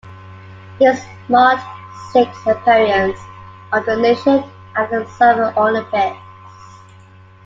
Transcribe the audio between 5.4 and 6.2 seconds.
Olympics.